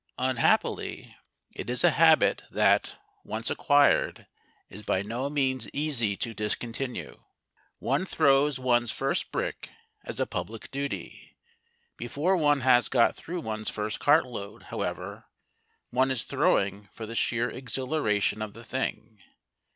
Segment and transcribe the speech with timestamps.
[0.17, 1.15] Unhappily,
[1.51, 4.25] it is a habit that, once acquired,
[4.67, 7.21] is by no means easy to discontinue.
[7.77, 9.69] One throws one's first brick
[10.03, 11.37] as a public duty;
[11.97, 15.25] before one has got through one's first cart load, however,
[15.91, 19.21] one is throwing for the sheer exhilaration of the thing.